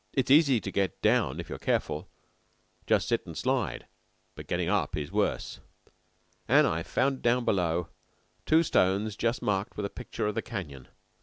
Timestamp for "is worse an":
4.97-6.65